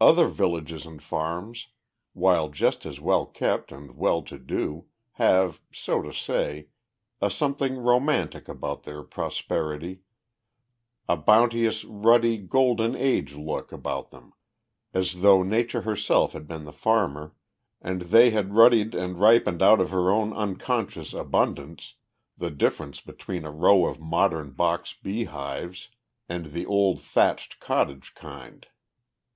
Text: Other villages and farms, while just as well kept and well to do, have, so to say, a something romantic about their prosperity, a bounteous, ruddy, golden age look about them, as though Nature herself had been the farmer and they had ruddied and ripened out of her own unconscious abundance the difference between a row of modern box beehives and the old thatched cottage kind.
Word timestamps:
Other 0.00 0.26
villages 0.26 0.84
and 0.84 1.00
farms, 1.00 1.68
while 2.12 2.48
just 2.48 2.84
as 2.84 2.98
well 2.98 3.24
kept 3.24 3.70
and 3.70 3.96
well 3.96 4.20
to 4.22 4.36
do, 4.36 4.86
have, 5.12 5.60
so 5.72 6.02
to 6.02 6.12
say, 6.12 6.70
a 7.22 7.30
something 7.30 7.76
romantic 7.76 8.48
about 8.48 8.82
their 8.82 9.04
prosperity, 9.04 10.00
a 11.08 11.16
bounteous, 11.16 11.84
ruddy, 11.84 12.36
golden 12.36 12.96
age 12.96 13.36
look 13.36 13.70
about 13.70 14.10
them, 14.10 14.32
as 14.92 15.20
though 15.20 15.44
Nature 15.44 15.82
herself 15.82 16.32
had 16.32 16.48
been 16.48 16.64
the 16.64 16.72
farmer 16.72 17.36
and 17.80 18.00
they 18.02 18.30
had 18.30 18.54
ruddied 18.54 18.92
and 18.96 19.20
ripened 19.20 19.62
out 19.62 19.80
of 19.80 19.90
her 19.90 20.10
own 20.10 20.32
unconscious 20.32 21.12
abundance 21.14 21.94
the 22.36 22.50
difference 22.50 23.00
between 23.00 23.44
a 23.44 23.52
row 23.52 23.86
of 23.86 24.00
modern 24.00 24.50
box 24.50 24.94
beehives 25.00 25.90
and 26.28 26.46
the 26.46 26.66
old 26.66 26.98
thatched 27.00 27.60
cottage 27.60 28.16
kind. 28.16 28.66